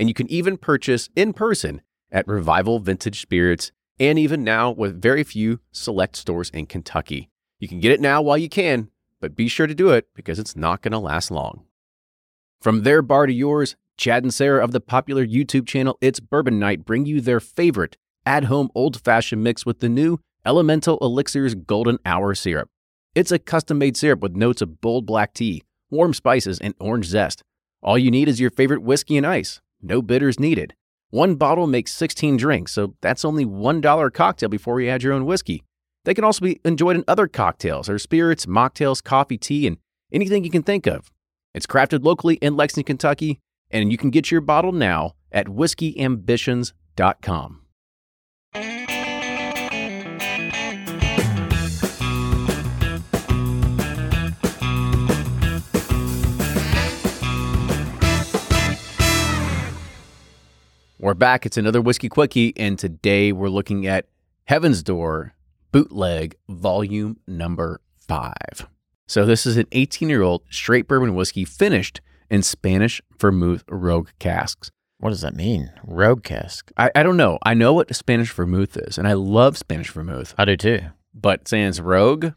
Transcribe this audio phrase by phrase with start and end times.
[0.00, 5.00] and you can even purchase in person at Revival Vintage Spirits, and even now with
[5.00, 7.28] very few select stores in Kentucky.
[7.58, 8.88] You can get it now while you can,
[9.20, 11.64] but be sure to do it because it's not going to last long.
[12.62, 16.58] From their bar to yours, Chad and Sarah of the popular YouTube channel It's Bourbon
[16.58, 21.54] Night bring you their favorite at home old fashioned mix with the new Elemental Elixirs
[21.54, 22.70] Golden Hour Syrup.
[23.14, 27.04] It's a custom made syrup with notes of bold black tea, warm spices, and orange
[27.04, 27.42] zest.
[27.82, 29.60] All you need is your favorite whiskey and ice.
[29.82, 30.74] No bitters needed.
[31.10, 35.12] One bottle makes 16 drinks, so that's only $1 a cocktail before you add your
[35.12, 35.64] own whiskey.
[36.04, 39.78] They can also be enjoyed in other cocktails or spirits, mocktails, coffee, tea, and
[40.12, 41.10] anything you can think of.
[41.54, 43.40] It's crafted locally in Lexington, Kentucky,
[43.70, 47.59] and you can get your bottle now at whiskeyambitions.com.
[61.02, 61.46] We're back.
[61.46, 64.04] It's another Whiskey Quickie, and today we're looking at
[64.44, 65.32] Heaven's Door
[65.72, 68.34] Bootleg Volume Number 5.
[69.06, 74.10] So, this is an 18 year old straight bourbon whiskey finished in Spanish vermouth rogue
[74.18, 74.70] casks.
[74.98, 75.72] What does that mean?
[75.84, 76.70] Rogue cask.
[76.76, 77.38] I, I don't know.
[77.44, 80.80] I know what Spanish vermouth is, and I love Spanish vermouth, I do too.
[81.14, 82.32] but saying it's rogue,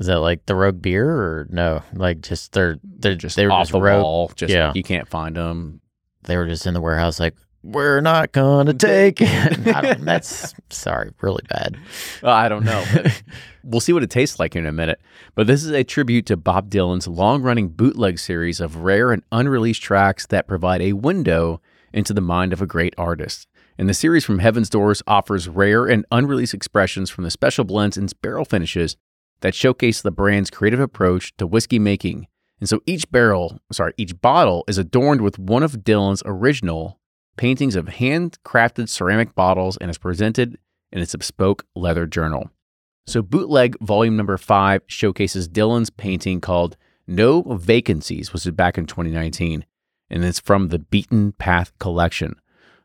[0.00, 1.84] Is that like the rogue beer or no?
[1.92, 4.02] Like just they're they're just they were off just the rogue.
[4.02, 4.32] wall.
[4.34, 4.72] Just yeah.
[4.74, 5.82] you can't find them.
[6.24, 9.64] They were just in the warehouse like we're not gonna take it.
[10.00, 11.76] That's sorry, really bad.
[12.22, 12.84] Uh, I don't know.
[13.64, 15.00] we'll see what it tastes like in a minute.
[15.34, 19.22] But this is a tribute to Bob Dylan's long running bootleg series of rare and
[19.32, 21.60] unreleased tracks that provide a window
[21.92, 23.48] into the mind of a great artist.
[23.76, 27.96] And the series from Heaven's Doors offers rare and unreleased expressions from the special blends
[27.96, 28.96] and barrel finishes
[29.40, 32.26] that showcase the brand's creative approach to whiskey making.
[32.60, 36.97] And so each barrel, sorry, each bottle is adorned with one of Dylan's original
[37.38, 40.58] paintings of handcrafted ceramic bottles and is presented
[40.92, 42.50] in its bespoke leather journal.
[43.06, 46.76] So, Bootleg Volume Number Five showcases Dylan's painting called
[47.06, 49.64] "No Vacancies," which is back in 2019,
[50.10, 52.34] and it's from the Beaten Path collection.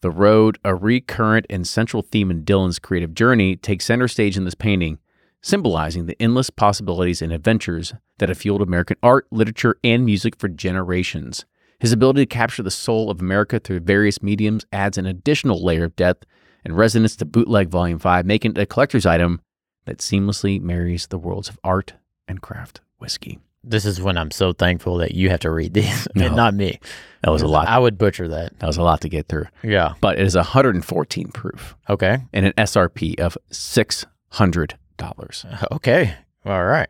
[0.00, 4.44] The road, a recurrent and central theme in Dylan's creative journey, takes center stage in
[4.44, 4.98] this painting,
[5.42, 10.48] symbolizing the endless possibilities and adventures that have fueled American art, literature, and music for
[10.48, 11.44] generations.
[11.78, 15.84] His ability to capture the soul of America through various mediums adds an additional layer
[15.84, 16.24] of depth
[16.64, 19.40] and resonance to Bootleg Volume 5, making it a collector's item
[19.84, 21.92] that seamlessly marries the worlds of art
[22.26, 23.38] and craft whiskey.
[23.62, 26.26] This is when I'm so thankful that you have to read these No.
[26.26, 26.78] and not me.
[27.22, 27.66] That was a lot.
[27.68, 28.58] I would butcher that.
[28.60, 29.46] That was a lot to get through.
[29.62, 29.94] Yeah.
[30.00, 32.18] But it is 114 proof Okay.
[32.32, 34.74] and an SRP of $600.
[35.72, 36.14] Okay.
[36.44, 36.88] All right.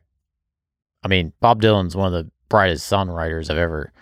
[1.02, 3.92] I mean, Bob Dylan's one of the brightest songwriters I've ever.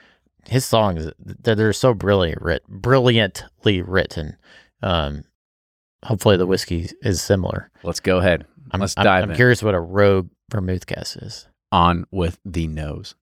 [0.49, 4.37] His songs, they're, they're so brilliant, writ, brilliantly written.
[4.83, 5.25] Um,
[6.05, 7.71] hopefully, the whiskey is similar.
[7.83, 8.47] Let's go ahead.
[8.71, 9.37] I'm, Let's I'm- dive I'm in.
[9.37, 11.49] curious what a rogue vermouth cast is.
[11.73, 13.15] On with the nose.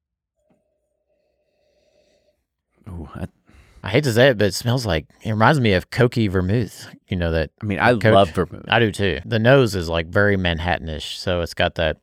[2.89, 3.27] Ooh, I,
[3.83, 6.89] I hate to say it, but it smells like it reminds me of Cocchi vermouth.
[7.09, 8.65] You know that I mean, I Coach- love vermouth.
[8.69, 9.21] I do too.
[9.25, 11.99] The nose is like very Manhattanish, so it's got that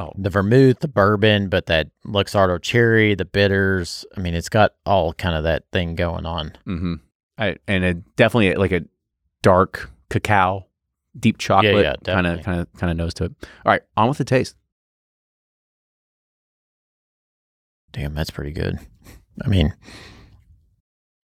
[0.00, 0.12] Oh.
[0.16, 4.04] the vermouth, the bourbon, but that Luxardo cherry, the bitters.
[4.16, 6.52] I mean, it's got all kind of that thing going on.
[6.66, 6.94] Mm-hmm.
[7.36, 8.84] I, and it definitely like a
[9.42, 10.66] dark cacao,
[11.18, 13.32] deep chocolate kind of kind of kind of nose to it.
[13.64, 14.56] All right, on with the taste.
[17.92, 18.78] Damn, that's pretty good.
[19.44, 19.74] I mean,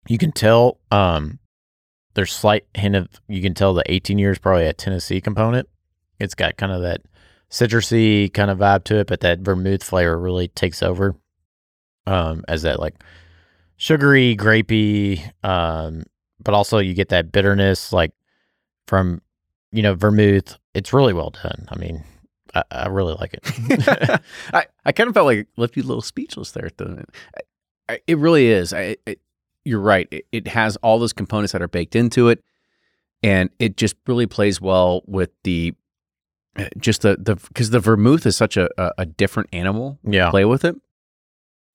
[0.08, 1.40] you can tell um
[2.16, 5.68] there's slight hint of you can tell the 18 years probably a Tennessee component.
[6.20, 7.02] It's got kind of that
[7.54, 11.16] citrusy kind of vibe to it, but that vermouth flavor really takes over.
[12.06, 12.96] Um, as that like
[13.78, 16.04] sugary, grapey, um,
[16.44, 18.12] but also you get that bitterness like
[18.88, 19.22] from
[19.72, 20.58] you know vermouth.
[20.74, 21.68] It's really well done.
[21.70, 22.04] I mean,
[22.54, 24.22] I, I really like it.
[24.54, 26.66] I, I kind of felt like left you a little speechless there.
[26.66, 27.06] At the,
[27.88, 28.74] I, it really is.
[28.74, 29.22] I, it,
[29.64, 30.10] you're right.
[30.12, 32.44] It, it has all those components that are baked into it,
[33.22, 35.74] and it just really plays well with the
[36.78, 40.00] just the the because the vermouth is such a, a, different animal.
[40.04, 40.76] yeah, Play with it,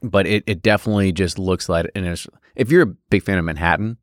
[0.02, 1.86] but it, it definitely just looks like.
[1.94, 3.96] And it's, if you're a big fan of Manhattan,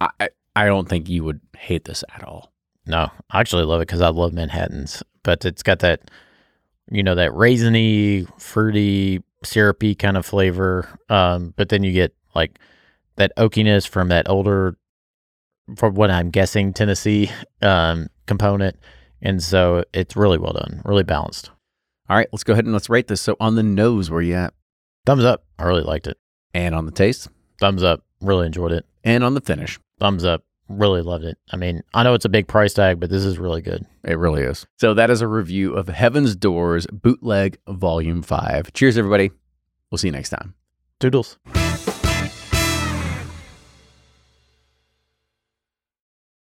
[0.00, 2.52] I, I- I don't think you would hate this at all.
[2.86, 6.10] No, I actually love it because I love Manhattans, but it's got that,
[6.90, 10.88] you know, that raisiny, fruity, syrupy kind of flavor.
[11.08, 12.60] Um, but then you get like
[13.16, 14.76] that oakiness from that older,
[15.76, 17.30] from what I'm guessing, Tennessee
[17.60, 18.76] um, component.
[19.24, 21.50] And so it's really well done, really balanced.
[22.08, 23.22] All right, let's go ahead and let's rate this.
[23.22, 24.52] So on the nose, where you at?
[25.06, 25.44] Thumbs up.
[25.58, 26.18] I really liked it.
[26.52, 27.28] And on the taste?
[27.58, 28.04] Thumbs up.
[28.20, 28.84] Really enjoyed it.
[29.02, 29.80] And on the finish?
[29.98, 30.44] Thumbs up.
[30.68, 31.38] Really loved it.
[31.50, 33.86] I mean, I know it's a big price tag, but this is really good.
[34.02, 34.66] It really is.
[34.78, 38.72] So that is a review of Heaven's Doors Bootleg Volume 5.
[38.72, 39.30] Cheers, everybody.
[39.90, 40.54] We'll see you next time.
[41.00, 41.38] Doodles.